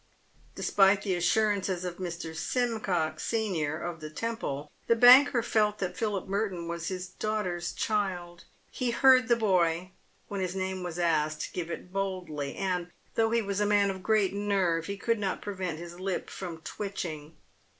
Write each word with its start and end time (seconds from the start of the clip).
Despite 0.55 1.03
the 1.03 1.13
assurances 1.13 1.85
of 1.85 1.97
Mr. 1.97 2.35
Simcox, 2.35 3.21
sen., 3.21 3.55
of 3.83 3.99
the 3.99 4.09
Temple, 4.09 4.71
the 4.87 4.95
banker 4.95 5.43
felt 5.43 5.77
that 5.77 5.95
Philip 5.95 6.27
Merton 6.27 6.67
was 6.67 6.87
his 6.87 7.09
daughter's 7.09 7.71
child. 7.71 8.45
He 8.71 8.89
heard 8.89 9.27
the 9.27 9.35
boy, 9.35 9.91
when 10.27 10.41
his 10.41 10.55
name 10.55 10.81
was 10.81 10.97
asked, 10.97 11.53
give 11.53 11.69
it 11.69 11.93
boldly, 11.93 12.55
and, 12.55 12.89
though 13.13 13.29
he 13.29 13.43
was 13.43 13.59
a 13.61 13.65
man 13.67 13.91
of 13.91 14.01
great 14.01 14.33
nerve, 14.33 14.87
he 14.87 14.97
could 14.97 15.19
not 15.19 15.39
prevent 15.39 15.77
his 15.77 15.99
lip 15.99 16.31
from 16.31 16.61
twitching. 16.61 17.35